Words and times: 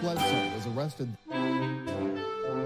Bledsoe 0.00 0.54
was 0.54 0.66
arrested. 0.68 1.08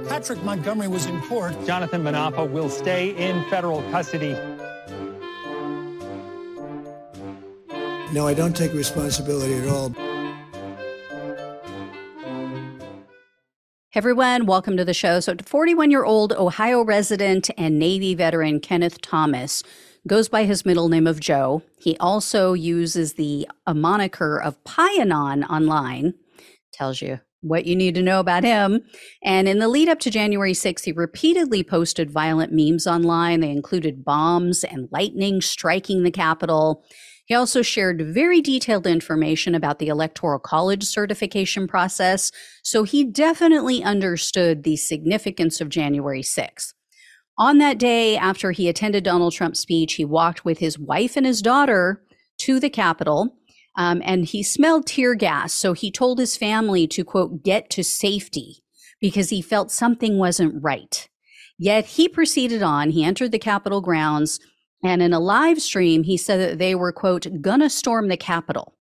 Patrick 0.08 0.42
Montgomery 0.42 0.88
was 0.88 1.06
in 1.06 1.20
court. 1.22 1.54
Jonathan 1.66 2.02
Munafo 2.02 2.50
will 2.50 2.68
stay 2.68 3.10
in 3.16 3.42
federal 3.48 3.82
custody. 3.90 4.36
No, 8.12 8.26
I 8.26 8.34
don't 8.34 8.54
take 8.54 8.74
responsibility 8.74 9.54
at 9.54 9.68
all. 9.68 9.94
Hey 13.88 13.98
everyone, 13.98 14.46
welcome 14.46 14.76
to 14.76 14.84
the 14.84 14.94
show. 14.94 15.20
So, 15.20 15.34
41 15.44 15.90
year 15.90 16.04
old 16.04 16.32
Ohio 16.32 16.82
resident 16.82 17.50
and 17.56 17.78
Navy 17.78 18.14
veteran 18.14 18.60
Kenneth 18.60 19.00
Thomas 19.00 19.62
goes 20.06 20.28
by 20.28 20.44
his 20.44 20.64
middle 20.64 20.88
name 20.88 21.06
of 21.06 21.20
Joe. 21.20 21.62
He 21.78 21.96
also 21.98 22.52
uses 22.52 23.14
the 23.14 23.48
a 23.66 23.74
moniker 23.74 24.40
of 24.40 24.62
Pianon 24.64 25.44
online. 25.48 26.14
Tells 26.82 27.00
you 27.00 27.20
what 27.42 27.64
you 27.64 27.76
need 27.76 27.94
to 27.94 28.02
know 28.02 28.18
about 28.18 28.42
him. 28.42 28.80
And 29.22 29.48
in 29.48 29.60
the 29.60 29.68
lead 29.68 29.88
up 29.88 30.00
to 30.00 30.10
January 30.10 30.52
6th, 30.52 30.82
he 30.82 30.90
repeatedly 30.90 31.62
posted 31.62 32.10
violent 32.10 32.52
memes 32.52 32.88
online. 32.88 33.38
They 33.38 33.52
included 33.52 34.04
bombs 34.04 34.64
and 34.64 34.88
lightning 34.90 35.40
striking 35.42 36.02
the 36.02 36.10
Capitol. 36.10 36.84
He 37.26 37.36
also 37.36 37.62
shared 37.62 38.12
very 38.12 38.40
detailed 38.40 38.88
information 38.88 39.54
about 39.54 39.78
the 39.78 39.86
Electoral 39.86 40.40
College 40.40 40.82
certification 40.82 41.68
process, 41.68 42.32
so 42.64 42.82
he 42.82 43.04
definitely 43.04 43.84
understood 43.84 44.64
the 44.64 44.74
significance 44.74 45.60
of 45.60 45.68
January 45.68 46.22
6th. 46.22 46.72
On 47.38 47.58
that 47.58 47.78
day, 47.78 48.16
after 48.16 48.50
he 48.50 48.68
attended 48.68 49.04
Donald 49.04 49.34
Trump's 49.34 49.60
speech, 49.60 49.94
he 49.94 50.04
walked 50.04 50.44
with 50.44 50.58
his 50.58 50.80
wife 50.80 51.16
and 51.16 51.26
his 51.26 51.42
daughter 51.42 52.02
to 52.38 52.58
the 52.58 52.70
Capitol. 52.70 53.36
Um, 53.76 54.02
and 54.04 54.24
he 54.24 54.42
smelled 54.42 54.86
tear 54.86 55.14
gas. 55.14 55.54
So 55.54 55.72
he 55.72 55.90
told 55.90 56.18
his 56.18 56.36
family 56.36 56.86
to, 56.88 57.04
quote, 57.04 57.42
get 57.42 57.70
to 57.70 57.82
safety 57.82 58.62
because 59.00 59.30
he 59.30 59.42
felt 59.42 59.70
something 59.70 60.18
wasn't 60.18 60.62
right. 60.62 61.08
Yet 61.58 61.86
he 61.86 62.08
proceeded 62.08 62.62
on. 62.62 62.90
He 62.90 63.04
entered 63.04 63.32
the 63.32 63.38
Capitol 63.38 63.80
grounds. 63.80 64.40
And 64.84 65.00
in 65.00 65.12
a 65.12 65.20
live 65.20 65.60
stream, 65.62 66.02
he 66.02 66.16
said 66.16 66.40
that 66.40 66.58
they 66.58 66.74
were, 66.74 66.92
quote, 66.92 67.26
gonna 67.40 67.70
storm 67.70 68.08
the 68.08 68.16
Capitol. 68.16 68.74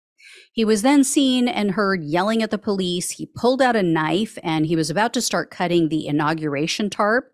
He 0.53 0.65
was 0.65 0.83
then 0.83 1.05
seen 1.05 1.47
and 1.47 1.73
heard 1.73 2.03
yelling 2.03 2.43
at 2.43 2.51
the 2.51 2.59
police. 2.59 3.11
He 3.11 3.31
pulled 3.37 3.63
out 3.63 3.77
a 3.77 3.83
knife 3.83 4.39
and 4.43 4.67
he 4.67 4.75
was 4.75 4.91
about 4.91 5.13
to 5.15 5.21
start 5.21 5.51
cutting 5.51 5.89
the 5.89 6.07
inauguration 6.07 6.91
tarp, 6.91 7.33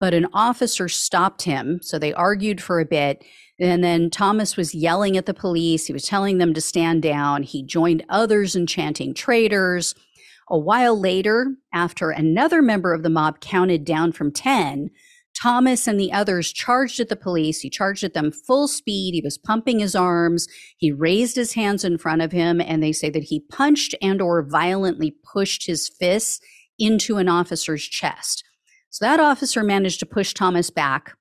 but 0.00 0.14
an 0.14 0.26
officer 0.32 0.88
stopped 0.88 1.42
him. 1.42 1.80
So 1.82 1.98
they 1.98 2.12
argued 2.12 2.60
for 2.60 2.80
a 2.80 2.84
bit. 2.84 3.24
And 3.58 3.84
then 3.84 4.10
Thomas 4.10 4.56
was 4.56 4.74
yelling 4.74 5.16
at 5.16 5.26
the 5.26 5.34
police. 5.34 5.86
He 5.86 5.92
was 5.92 6.04
telling 6.04 6.38
them 6.38 6.54
to 6.54 6.60
stand 6.60 7.02
down. 7.02 7.42
He 7.42 7.62
joined 7.62 8.04
others 8.08 8.56
in 8.56 8.66
chanting 8.66 9.14
traitors. 9.14 9.94
A 10.50 10.58
while 10.58 10.98
later, 10.98 11.54
after 11.72 12.10
another 12.10 12.60
member 12.60 12.92
of 12.92 13.02
the 13.02 13.10
mob 13.10 13.40
counted 13.40 13.84
down 13.84 14.12
from 14.12 14.32
10, 14.32 14.90
Thomas 15.40 15.88
and 15.88 15.98
the 15.98 16.12
others 16.12 16.52
charged 16.52 17.00
at 17.00 17.08
the 17.08 17.16
police. 17.16 17.60
He 17.60 17.70
charged 17.70 18.04
at 18.04 18.14
them 18.14 18.30
full 18.30 18.68
speed. 18.68 19.14
He 19.14 19.20
was 19.20 19.38
pumping 19.38 19.78
his 19.80 19.94
arms. 19.94 20.46
He 20.76 20.92
raised 20.92 21.36
his 21.36 21.54
hands 21.54 21.84
in 21.84 21.98
front 21.98 22.22
of 22.22 22.32
him 22.32 22.60
and 22.60 22.82
they 22.82 22.92
say 22.92 23.10
that 23.10 23.24
he 23.24 23.40
punched 23.50 23.94
and 24.00 24.22
or 24.22 24.42
violently 24.42 25.16
pushed 25.32 25.66
his 25.66 25.88
fists 25.88 26.40
into 26.78 27.16
an 27.16 27.28
officer's 27.28 27.84
chest. 27.84 28.44
So 28.94 29.04
that 29.04 29.20
officer 29.20 29.62
managed 29.62 30.00
to 30.00 30.06
push 30.06 30.34
Thomas 30.34 30.70
back 30.70 31.16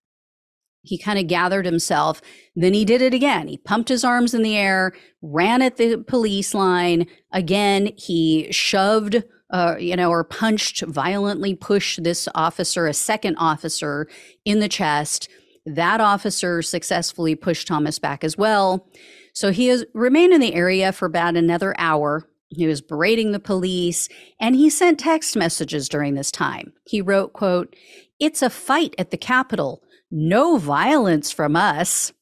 he 0.83 0.97
kind 0.97 1.17
of 1.17 1.27
gathered 1.27 1.65
himself. 1.65 2.21
Then 2.55 2.73
he 2.73 2.85
did 2.85 3.01
it 3.01 3.13
again. 3.13 3.47
He 3.47 3.57
pumped 3.57 3.89
his 3.89 4.03
arms 4.03 4.33
in 4.33 4.43
the 4.43 4.57
air, 4.57 4.93
ran 5.21 5.61
at 5.61 5.77
the 5.77 5.97
police 5.97 6.53
line. 6.53 7.07
Again, 7.31 7.91
he 7.97 8.51
shoved, 8.51 9.23
uh, 9.49 9.75
you 9.79 9.95
know, 9.95 10.09
or 10.09 10.23
punched, 10.23 10.81
violently 10.81 11.55
pushed 11.55 12.03
this 12.03 12.27
officer, 12.35 12.85
a 12.85 12.93
second 12.93 13.37
officer, 13.37 14.07
in 14.45 14.59
the 14.59 14.69
chest. 14.69 15.29
That 15.65 16.01
officer 16.01 16.61
successfully 16.61 17.35
pushed 17.35 17.67
Thomas 17.67 17.97
back 17.97 18.25
as 18.25 18.37
well. 18.37 18.89
So 19.33 19.51
he 19.51 19.67
has 19.67 19.85
remained 19.93 20.33
in 20.33 20.41
the 20.41 20.53
area 20.53 20.91
for 20.91 21.05
about 21.05 21.37
another 21.37 21.73
hour. 21.77 22.27
He 22.55 22.67
was 22.67 22.81
berating 22.81 23.31
the 23.31 23.39
police 23.39 24.09
and 24.39 24.55
he 24.55 24.69
sent 24.69 24.99
text 24.99 25.35
messages 25.35 25.89
during 25.89 26.15
this 26.15 26.31
time. 26.31 26.73
He 26.85 27.01
wrote, 27.01 27.33
quote, 27.33 27.75
It's 28.19 28.41
a 28.41 28.49
fight 28.49 28.95
at 28.97 29.11
the 29.11 29.17
Capitol 29.17 29.83
no 30.15 30.57
violence 30.57 31.31
from 31.31 31.55
us. 31.55 32.13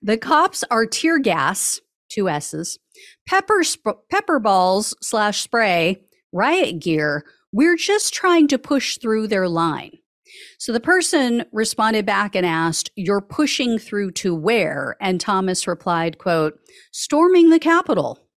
The 0.00 0.16
cops 0.16 0.62
are 0.70 0.86
tear 0.86 1.18
gas, 1.18 1.80
two 2.10 2.28
S's, 2.28 2.78
pepper, 3.26 3.64
sp- 3.66 4.06
pepper 4.10 4.38
balls 4.38 4.94
slash 5.02 5.42
spray, 5.42 6.00
riot 6.32 6.78
gear. 6.78 7.24
We're 7.52 7.76
just 7.76 8.14
trying 8.14 8.46
to 8.48 8.58
push 8.58 8.98
through 8.98 9.26
their 9.26 9.48
line. 9.48 9.98
So 10.58 10.72
the 10.72 10.80
person 10.80 11.44
responded 11.52 12.06
back 12.06 12.36
and 12.36 12.46
asked, 12.46 12.90
You're 12.94 13.20
pushing 13.20 13.78
through 13.78 14.12
to 14.12 14.34
where? 14.34 14.96
And 15.00 15.20
Thomas 15.20 15.66
replied, 15.66 16.18
quote, 16.18 16.58
Storming 16.92 17.50
the 17.50 17.58
Capitol. 17.58 18.27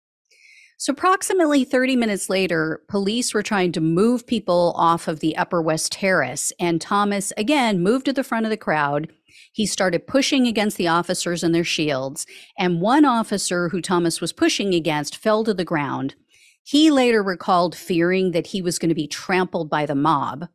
So, 0.81 0.93
approximately 0.93 1.63
30 1.63 1.95
minutes 1.95 2.27
later, 2.27 2.81
police 2.87 3.35
were 3.35 3.43
trying 3.43 3.71
to 3.73 3.79
move 3.79 4.25
people 4.25 4.73
off 4.75 5.07
of 5.07 5.19
the 5.19 5.37
Upper 5.37 5.61
West 5.61 5.91
Terrace, 5.91 6.51
and 6.59 6.81
Thomas 6.81 7.31
again 7.37 7.83
moved 7.83 8.05
to 8.05 8.13
the 8.13 8.23
front 8.23 8.47
of 8.47 8.49
the 8.49 8.57
crowd. 8.57 9.07
He 9.53 9.67
started 9.67 10.07
pushing 10.07 10.47
against 10.47 10.77
the 10.77 10.87
officers 10.87 11.43
and 11.43 11.53
their 11.53 11.63
shields, 11.63 12.25
and 12.57 12.81
one 12.81 13.05
officer 13.05 13.69
who 13.69 13.79
Thomas 13.79 14.19
was 14.19 14.33
pushing 14.33 14.73
against 14.73 15.15
fell 15.15 15.43
to 15.43 15.53
the 15.53 15.63
ground. 15.63 16.15
He 16.63 16.89
later 16.89 17.21
recalled 17.21 17.75
fearing 17.75 18.31
that 18.31 18.47
he 18.47 18.63
was 18.63 18.79
going 18.79 18.89
to 18.89 18.95
be 18.95 19.05
trampled 19.05 19.69
by 19.69 19.85
the 19.85 19.93
mob. 19.93 20.47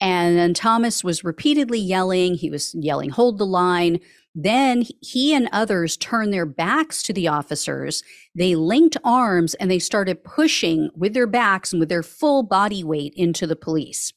And 0.00 0.36
then 0.36 0.54
Thomas 0.54 1.02
was 1.02 1.24
repeatedly 1.24 1.80
yelling. 1.80 2.34
He 2.34 2.50
was 2.50 2.74
yelling, 2.74 3.10
hold 3.10 3.38
the 3.38 3.46
line. 3.46 4.00
Then 4.34 4.84
he 5.00 5.34
and 5.34 5.48
others 5.50 5.96
turned 5.96 6.32
their 6.32 6.46
backs 6.46 7.02
to 7.04 7.12
the 7.12 7.26
officers. 7.26 8.04
They 8.34 8.54
linked 8.54 8.96
arms 9.02 9.54
and 9.54 9.70
they 9.70 9.80
started 9.80 10.22
pushing 10.22 10.90
with 10.94 11.14
their 11.14 11.26
backs 11.26 11.72
and 11.72 11.80
with 11.80 11.88
their 11.88 12.04
full 12.04 12.44
body 12.44 12.84
weight 12.84 13.14
into 13.16 13.46
the 13.46 13.56
police. 13.56 14.12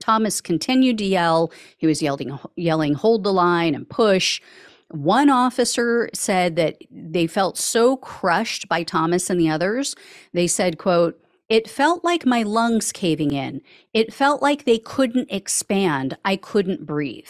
Thomas 0.00 0.42
continued 0.42 0.98
to 0.98 1.06
yell. 1.06 1.50
He 1.78 1.86
was 1.86 2.02
yelling, 2.02 2.38
yelling, 2.56 2.92
hold 2.92 3.24
the 3.24 3.32
line 3.32 3.74
and 3.74 3.88
push. 3.88 4.42
One 4.88 5.30
officer 5.30 6.10
said 6.12 6.56
that 6.56 6.76
they 6.90 7.26
felt 7.26 7.56
so 7.56 7.96
crushed 7.96 8.68
by 8.68 8.82
Thomas 8.82 9.30
and 9.30 9.40
the 9.40 9.48
others. 9.48 9.96
They 10.34 10.46
said, 10.46 10.76
quote, 10.78 11.18
it 11.48 11.68
felt 11.68 12.04
like 12.04 12.26
my 12.26 12.42
lungs 12.42 12.92
caving 12.92 13.32
in. 13.32 13.60
It 13.92 14.12
felt 14.12 14.42
like 14.42 14.64
they 14.64 14.78
couldn't 14.78 15.30
expand. 15.30 16.16
I 16.24 16.36
couldn't 16.36 16.86
breathe 16.86 17.28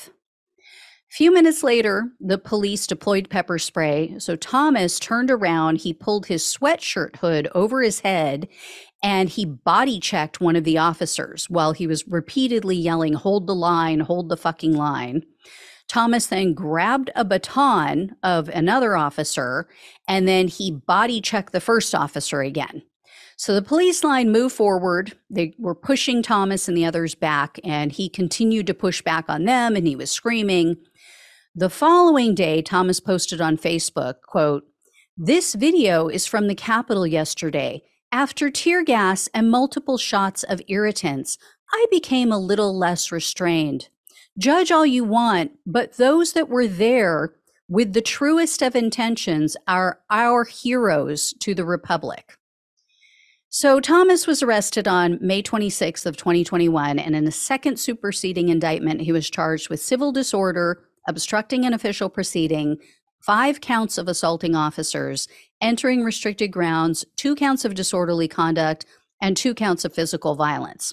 few 1.16 1.32
minutes 1.32 1.62
later, 1.62 2.10
the 2.21 2.37
police 2.37 2.87
deployed 2.87 3.31
pepper 3.31 3.59
spray. 3.59 4.15
So 4.19 4.37
Thomas 4.37 4.99
turned 4.99 5.31
around, 5.31 5.78
he 5.78 5.94
pulled 5.94 6.27
his 6.27 6.43
sweatshirt 6.43 7.16
hood 7.16 7.49
over 7.54 7.81
his 7.81 8.00
head, 8.00 8.49
and 9.03 9.31
he 9.31 9.47
body 9.47 9.99
checked 9.99 10.43
one 10.43 10.56
of 10.56 10.65
the 10.65 10.77
officers 10.77 11.48
while 11.48 11.72
he 11.72 11.87
was 11.87 12.06
repeatedly 12.06 12.77
yelling, 12.77 13.15
Hold 13.15 13.47
the 13.47 13.54
line, 13.54 14.00
hold 14.00 14.28
the 14.28 14.37
fucking 14.37 14.75
line. 14.75 15.22
Thomas 15.88 16.27
then 16.27 16.53
grabbed 16.53 17.10
a 17.16 17.25
baton 17.25 18.15
of 18.22 18.50
another 18.50 18.94
officer 18.94 19.69
and 20.06 20.28
then 20.28 20.48
he 20.48 20.71
body 20.71 21.22
checked 21.22 21.53
the 21.53 21.60
first 21.60 21.94
officer 21.94 22.43
again. 22.43 22.83
So 23.38 23.54
the 23.54 23.60
police 23.60 24.02
line 24.02 24.32
moved 24.32 24.56
forward. 24.56 25.12
They 25.28 25.54
were 25.58 25.74
pushing 25.74 26.22
Thomas 26.22 26.69
and 26.69 26.76
the 26.76 26.86
others 26.86 27.14
back, 27.14 27.60
and 27.62 27.92
he 27.92 28.08
continued 28.08 28.66
to 28.66 28.74
push 28.74 29.02
back 29.02 29.26
on 29.28 29.44
them 29.44 29.76
and 29.76 29.86
he 29.86 29.94
was 29.94 30.10
screaming. 30.10 30.76
The 31.54 31.69
following 31.69 32.34
day, 32.34 32.62
Thomas 32.62 32.98
posted 32.98 33.42
on 33.42 33.58
Facebook, 33.58 34.22
quote, 34.26 34.64
This 35.19 35.54
video 35.54 36.08
is 36.08 36.26
from 36.26 36.48
the 36.48 36.54
Capitol 36.54 37.06
yesterday. 37.06 37.82
After 38.10 38.50
tear 38.50 38.82
gas 38.82 39.28
and 39.34 39.50
multiple 39.50 39.98
shots 39.98 40.42
of 40.42 40.62
irritants, 40.68 41.36
I 41.72 41.86
became 41.91 42.33
a 42.33 42.38
little 42.38 42.77
less 42.77 43.12
restrained. 43.12 43.91
Judge 44.38 44.71
all 44.71 44.86
you 44.86 45.04
want, 45.04 45.53
but 45.66 45.98
those 45.98 46.33
that 46.33 46.48
were 46.48 46.66
there 46.66 47.34
with 47.68 47.92
the 47.92 48.00
truest 48.00 48.62
of 48.62 48.74
intentions 48.74 49.56
are 49.66 50.00
our 50.09 50.44
heroes 50.44 51.34
to 51.41 51.54
the 51.54 51.65
Republic. 51.65 52.38
So 53.58 53.80
Thomas 53.80 54.26
was 54.26 54.42
arrested 54.42 54.86
on 54.86 55.16
May 55.22 55.42
26th 55.42 56.04
of 56.04 56.18
2021 56.18 56.98
and 56.98 57.16
in 57.16 57.26
a 57.26 57.32
second 57.32 57.78
superseding 57.78 58.50
indictment 58.50 59.00
he 59.00 59.12
was 59.12 59.30
charged 59.30 59.70
with 59.70 59.80
civil 59.80 60.12
disorder, 60.12 60.84
obstructing 61.08 61.64
an 61.64 61.72
official 61.72 62.10
proceeding, 62.10 62.76
five 63.18 63.62
counts 63.62 63.97
of 63.97 64.08
assaulting 64.08 64.54
officers, 64.54 65.26
entering 65.62 66.04
restricted 66.04 66.50
grounds, 66.53 67.06
two 67.16 67.34
counts 67.34 67.64
of 67.64 67.74
disorderly 67.74 68.28
conduct, 68.28 68.84
and 69.22 69.38
two 69.38 69.54
counts 69.54 69.86
of 69.86 69.94
physical 69.94 70.34
violence. 70.34 70.92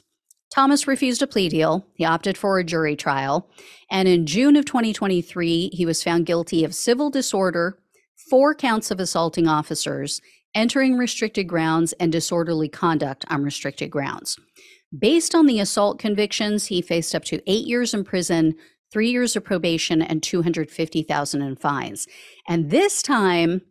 Thomas 0.49 0.87
refused 0.87 1.21
a 1.21 1.27
plea 1.27 1.49
deal. 1.49 1.85
He 1.95 2.05
opted 2.05 2.37
for 2.37 2.59
a 2.59 2.63
jury 2.63 2.95
trial. 2.95 3.49
And 3.91 4.07
in 4.07 4.25
June 4.25 4.55
of 4.55 4.63
2023, 4.63 5.71
he 5.73 5.85
was 5.85 6.01
found 6.01 6.27
guilty 6.27 6.63
of 6.63 6.73
civil 6.73 7.09
disorder, 7.09 7.77
four 8.29 8.55
counts 8.55 8.89
of 8.89 9.01
assaulting 9.01 9.49
officers, 9.49 10.21
entering 10.55 10.97
restricted 10.97 11.47
grounds, 11.47 11.93
and 11.93 12.11
disorderly 12.11 12.69
conduct 12.69 13.25
on 13.29 13.43
restricted 13.43 13.89
grounds. 13.89 14.37
Based 14.97 15.33
on 15.33 15.47
the 15.47 15.59
assault 15.59 15.99
convictions, 15.99 16.67
he 16.67 16.81
faced 16.81 17.15
up 17.15 17.23
to 17.25 17.41
eight 17.47 17.65
years 17.65 17.93
in 17.93 18.03
prison, 18.03 18.55
three 18.91 19.09
years 19.09 19.35
of 19.35 19.43
probation, 19.43 20.01
and 20.01 20.21
250,000 20.21 21.41
in 21.41 21.55
fines. 21.55 22.07
And 22.47 22.69
this 22.69 23.01
time, 23.01 23.61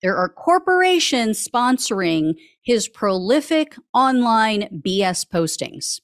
There 0.01 0.15
are 0.15 0.29
corporations 0.29 1.45
sponsoring 1.45 2.35
his 2.61 2.87
prolific 2.87 3.75
online 3.93 4.81
BS 4.85 5.27
postings. 5.27 5.99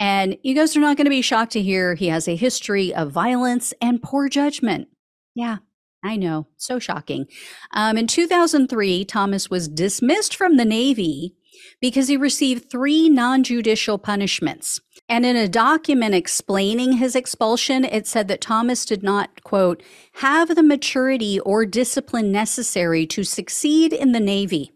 And 0.00 0.36
you 0.42 0.54
guys 0.54 0.76
are 0.76 0.80
not 0.80 0.96
going 0.96 1.04
to 1.04 1.10
be 1.10 1.22
shocked 1.22 1.52
to 1.52 1.62
hear 1.62 1.94
he 1.94 2.08
has 2.08 2.26
a 2.26 2.34
history 2.34 2.92
of 2.92 3.12
violence 3.12 3.72
and 3.80 4.02
poor 4.02 4.28
judgment. 4.28 4.88
Yeah, 5.34 5.58
I 6.02 6.16
know. 6.16 6.48
So 6.56 6.78
shocking. 6.78 7.26
Um, 7.72 7.96
in 7.96 8.06
2003, 8.06 9.04
Thomas 9.04 9.48
was 9.48 9.68
dismissed 9.68 10.34
from 10.34 10.56
the 10.56 10.64
Navy 10.64 11.36
because 11.80 12.08
he 12.08 12.16
received 12.16 12.70
three 12.70 13.08
non 13.08 13.44
judicial 13.44 13.98
punishments. 13.98 14.80
And 15.08 15.26
in 15.26 15.36
a 15.36 15.48
document 15.48 16.14
explaining 16.14 16.94
his 16.94 17.14
expulsion, 17.14 17.84
it 17.84 18.06
said 18.06 18.28
that 18.28 18.40
Thomas 18.40 18.84
did 18.84 19.02
not, 19.02 19.42
quote, 19.44 19.82
have 20.14 20.54
the 20.54 20.62
maturity 20.62 21.38
or 21.40 21.66
discipline 21.66 22.32
necessary 22.32 23.06
to 23.08 23.22
succeed 23.22 23.92
in 23.92 24.12
the 24.12 24.20
Navy. 24.20 24.72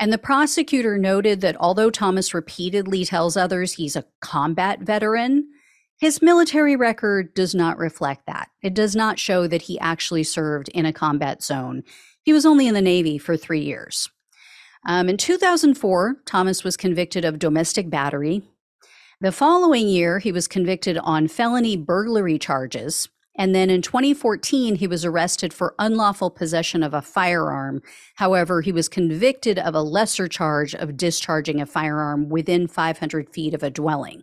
And 0.00 0.12
the 0.12 0.18
prosecutor 0.18 0.98
noted 0.98 1.40
that 1.42 1.56
although 1.60 1.90
Thomas 1.90 2.34
repeatedly 2.34 3.04
tells 3.04 3.36
others 3.36 3.74
he's 3.74 3.96
a 3.96 4.06
combat 4.20 4.80
veteran, 4.80 5.48
his 6.00 6.20
military 6.20 6.76
record 6.76 7.34
does 7.34 7.54
not 7.54 7.78
reflect 7.78 8.26
that. 8.26 8.48
It 8.62 8.74
does 8.74 8.96
not 8.96 9.18
show 9.18 9.46
that 9.46 9.62
he 9.62 9.78
actually 9.78 10.24
served 10.24 10.68
in 10.70 10.86
a 10.86 10.92
combat 10.92 11.42
zone. 11.42 11.82
He 12.22 12.32
was 12.32 12.44
only 12.44 12.66
in 12.66 12.74
the 12.74 12.82
Navy 12.82 13.18
for 13.18 13.36
three 13.36 13.60
years. 13.60 14.10
Um, 14.86 15.08
in 15.08 15.16
2004, 15.16 16.16
Thomas 16.26 16.64
was 16.64 16.76
convicted 16.76 17.24
of 17.24 17.38
domestic 17.38 17.88
battery. 17.88 18.42
The 19.20 19.32
following 19.32 19.88
year, 19.88 20.18
he 20.18 20.32
was 20.32 20.48
convicted 20.48 20.98
on 20.98 21.28
felony 21.28 21.76
burglary 21.76 22.38
charges. 22.38 23.08
And 23.36 23.54
then 23.54 23.70
in 23.70 23.82
2014, 23.82 24.76
he 24.76 24.86
was 24.86 25.04
arrested 25.04 25.52
for 25.52 25.74
unlawful 25.78 26.30
possession 26.30 26.82
of 26.82 26.94
a 26.94 27.02
firearm. 27.02 27.82
However, 28.16 28.60
he 28.60 28.70
was 28.70 28.88
convicted 28.88 29.58
of 29.58 29.74
a 29.74 29.82
lesser 29.82 30.28
charge 30.28 30.74
of 30.74 30.96
discharging 30.96 31.60
a 31.60 31.66
firearm 31.66 32.28
within 32.28 32.68
500 32.68 33.30
feet 33.30 33.54
of 33.54 33.62
a 33.62 33.70
dwelling. 33.70 34.22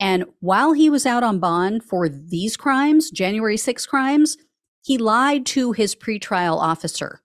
And 0.00 0.24
while 0.40 0.72
he 0.72 0.90
was 0.90 1.06
out 1.06 1.22
on 1.22 1.38
bond 1.38 1.84
for 1.84 2.08
these 2.08 2.56
crimes, 2.56 3.10
January 3.10 3.56
6 3.56 3.86
crimes, 3.86 4.36
he 4.82 4.98
lied 4.98 5.46
to 5.46 5.72
his 5.72 5.94
pretrial 5.94 6.58
officer 6.58 7.22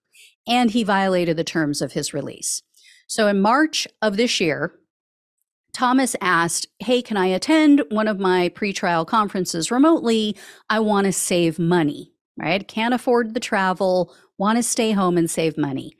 and 0.47 0.71
he 0.71 0.83
violated 0.83 1.37
the 1.37 1.43
terms 1.43 1.81
of 1.81 1.93
his 1.93 2.13
release. 2.13 2.61
So 3.07 3.27
in 3.27 3.41
March 3.41 3.87
of 4.01 4.17
this 4.17 4.39
year, 4.39 4.73
Thomas 5.73 6.15
asked, 6.21 6.67
Hey, 6.79 7.01
can 7.01 7.17
I 7.17 7.27
attend 7.27 7.83
one 7.89 8.07
of 8.07 8.19
my 8.19 8.49
pretrial 8.49 9.05
conferences 9.05 9.71
remotely? 9.71 10.35
I 10.69 10.79
want 10.79 11.05
to 11.05 11.13
save 11.13 11.59
money, 11.59 12.11
right? 12.37 12.67
Can't 12.67 12.93
afford 12.93 13.33
the 13.33 13.39
travel, 13.39 14.13
want 14.37 14.57
to 14.57 14.63
stay 14.63 14.91
home 14.91 15.17
and 15.17 15.29
save 15.29 15.57
money. 15.57 15.93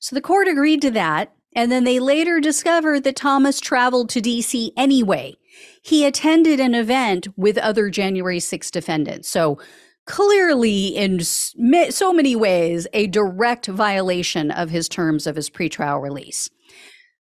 So 0.00 0.14
the 0.14 0.22
court 0.22 0.48
agreed 0.48 0.82
to 0.82 0.90
that. 0.92 1.32
And 1.54 1.72
then 1.72 1.84
they 1.84 1.98
later 2.00 2.38
discovered 2.38 3.04
that 3.04 3.16
Thomas 3.16 3.60
traveled 3.60 4.10
to 4.10 4.20
DC 4.20 4.70
anyway. 4.76 5.36
He 5.82 6.04
attended 6.04 6.60
an 6.60 6.74
event 6.74 7.28
with 7.36 7.58
other 7.58 7.90
January 7.90 8.40
6 8.40 8.70
defendants. 8.70 9.28
So 9.28 9.58
clearly, 10.06 10.88
in 10.88 11.20
so 11.20 12.12
many 12.12 12.36
ways, 12.36 12.86
a 12.92 13.06
direct 13.06 13.66
violation 13.66 14.50
of 14.50 14.70
his 14.70 14.88
terms 14.88 15.26
of 15.26 15.36
his 15.36 15.50
pretrial 15.50 16.02
release. 16.02 16.48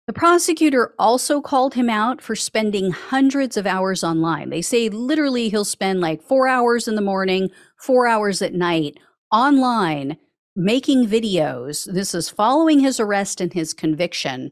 The 0.07 0.13
prosecutor 0.13 0.95
also 1.01 1.41
called 1.41 1.75
him 1.75 1.91
out 1.91 2.23
for 2.23 2.37
spending 2.37 2.93
hundreds 2.93 3.57
of 3.57 3.67
hours 3.67 4.05
online. 4.05 4.51
They 4.51 4.63
say 4.63 4.89
literally 4.89 5.49
he'll 5.49 5.65
spend 5.65 6.01
like 6.01 6.23
four 6.23 6.47
hours 6.47 6.87
in 6.87 6.95
the 6.95 7.01
morning, 7.01 7.51
four 7.77 8.07
hours 8.07 8.41
at 8.41 8.55
night 8.55 8.99
online 9.33 10.17
making 10.57 11.07
videos. 11.07 11.93
This 11.93 12.15
is 12.15 12.31
following 12.31 12.81
his 12.81 12.99
arrest 12.99 13.41
and 13.41 13.53
his 13.53 13.75
conviction. 13.75 14.51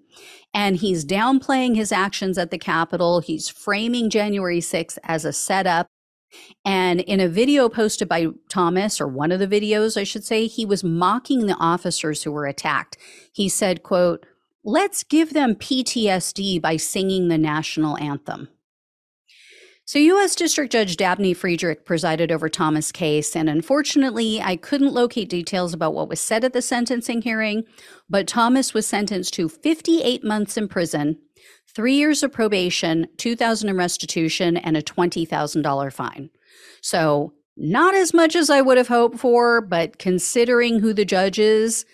And 0.52 0.76
he's 0.76 1.04
downplaying 1.04 1.74
his 1.76 1.90
actions 1.90 2.36
at 2.36 2.50
the 2.50 2.58
Capitol. 2.58 3.20
He's 3.20 3.48
framing 3.48 4.10
January 4.10 4.60
6th 4.60 4.98
as 5.02 5.24
a 5.24 5.32
setup. 5.32 5.88
And 6.64 7.00
in 7.00 7.20
a 7.20 7.28
video 7.28 7.68
posted 7.68 8.08
by 8.08 8.26
Thomas, 8.48 9.00
or 9.00 9.08
one 9.08 9.32
of 9.32 9.40
the 9.40 9.46
videos, 9.46 9.98
I 9.98 10.04
should 10.04 10.24
say, 10.24 10.46
he 10.46 10.66
was 10.66 10.84
mocking 10.84 11.46
the 11.46 11.56
officers 11.58 12.22
who 12.22 12.32
were 12.32 12.46
attacked. 12.46 12.98
He 13.32 13.48
said, 13.48 13.82
quote, 13.82 14.26
let's 14.64 15.04
give 15.04 15.32
them 15.32 15.54
PTSD 15.54 16.60
by 16.60 16.76
singing 16.76 17.28
the 17.28 17.38
national 17.38 17.96
anthem. 17.98 18.48
So, 19.86 19.98
U.S. 19.98 20.34
District 20.34 20.72
Judge 20.72 20.96
Dabney 20.96 21.34
Friedrich 21.34 21.84
presided 21.84 22.32
over 22.32 22.48
Thomas' 22.48 22.90
case, 22.90 23.36
and 23.36 23.50
unfortunately, 23.50 24.40
I 24.40 24.56
couldn't 24.56 24.94
locate 24.94 25.28
details 25.28 25.74
about 25.74 25.92
what 25.92 26.08
was 26.08 26.20
said 26.20 26.42
at 26.42 26.54
the 26.54 26.62
sentencing 26.62 27.20
hearing, 27.20 27.64
but 28.08 28.26
Thomas 28.26 28.72
was 28.72 28.86
sentenced 28.86 29.34
to 29.34 29.46
58 29.46 30.24
months 30.24 30.56
in 30.56 30.68
prison, 30.68 31.18
three 31.74 31.96
years 31.96 32.22
of 32.22 32.32
probation, 32.32 33.08
2000 33.18 33.68
in 33.68 33.76
restitution, 33.76 34.56
and 34.56 34.74
a 34.74 34.82
$20,000 34.82 35.92
fine. 35.92 36.30
So, 36.80 37.34
not 37.58 37.94
as 37.94 38.14
much 38.14 38.34
as 38.34 38.48
I 38.48 38.62
would 38.62 38.78
have 38.78 38.88
hoped 38.88 39.18
for, 39.18 39.60
but 39.60 39.98
considering 39.98 40.80
who 40.80 40.94
the 40.94 41.04
judge 41.04 41.38
is, 41.38 41.84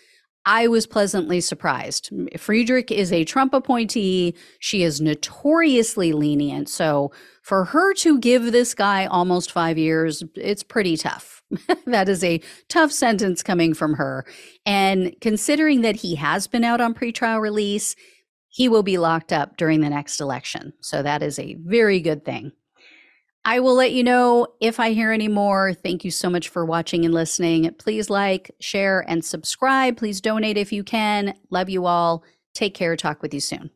I 0.50 0.66
was 0.66 0.84
pleasantly 0.84 1.40
surprised. 1.40 2.10
Friedrich 2.36 2.90
is 2.90 3.12
a 3.12 3.22
Trump 3.22 3.54
appointee. 3.54 4.34
She 4.58 4.82
is 4.82 5.00
notoriously 5.00 6.12
lenient. 6.12 6.68
So 6.68 7.12
for 7.44 7.66
her 7.66 7.94
to 7.94 8.18
give 8.18 8.50
this 8.50 8.74
guy 8.74 9.06
almost 9.06 9.52
five 9.52 9.78
years, 9.78 10.24
it's 10.34 10.64
pretty 10.64 10.96
tough. 10.96 11.44
that 11.86 12.08
is 12.08 12.24
a 12.24 12.40
tough 12.68 12.90
sentence 12.90 13.44
coming 13.44 13.74
from 13.74 13.94
her. 13.94 14.26
And 14.66 15.14
considering 15.20 15.82
that 15.82 15.94
he 15.94 16.16
has 16.16 16.48
been 16.48 16.64
out 16.64 16.80
on 16.80 16.94
pretrial 16.94 17.40
release, 17.40 17.94
he 18.48 18.68
will 18.68 18.82
be 18.82 18.98
locked 18.98 19.32
up 19.32 19.56
during 19.56 19.82
the 19.82 19.90
next 19.90 20.20
election. 20.20 20.72
So 20.80 21.00
that 21.00 21.22
is 21.22 21.38
a 21.38 21.54
very 21.60 22.00
good 22.00 22.24
thing. 22.24 22.50
I 23.44 23.60
will 23.60 23.74
let 23.74 23.92
you 23.92 24.04
know 24.04 24.48
if 24.60 24.78
I 24.78 24.90
hear 24.92 25.12
any 25.12 25.28
more. 25.28 25.72
Thank 25.72 26.04
you 26.04 26.10
so 26.10 26.28
much 26.28 26.48
for 26.48 26.64
watching 26.64 27.04
and 27.04 27.14
listening. 27.14 27.72
Please 27.74 28.10
like, 28.10 28.50
share, 28.60 29.04
and 29.08 29.24
subscribe. 29.24 29.96
Please 29.96 30.20
donate 30.20 30.58
if 30.58 30.72
you 30.72 30.84
can. 30.84 31.34
Love 31.48 31.70
you 31.70 31.86
all. 31.86 32.22
Take 32.52 32.74
care. 32.74 32.96
Talk 32.96 33.22
with 33.22 33.32
you 33.32 33.40
soon. 33.40 33.70